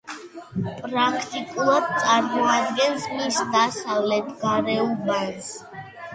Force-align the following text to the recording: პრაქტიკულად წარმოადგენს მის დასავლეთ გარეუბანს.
პრაქტიკულად 0.85 1.91
წარმოადგენს 2.05 3.07
მის 3.19 3.39
დასავლეთ 3.59 4.35
გარეუბანს. 4.43 5.55